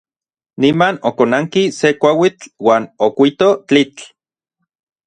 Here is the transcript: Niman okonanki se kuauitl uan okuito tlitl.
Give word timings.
Niman 0.61 0.95
okonanki 1.09 1.63
se 1.77 1.87
kuauitl 1.99 2.45
uan 2.67 2.83
okuito 3.11 3.47
tlitl. 3.67 4.03